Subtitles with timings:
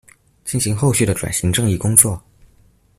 [0.43, 2.19] 進行後續的轉型正義工作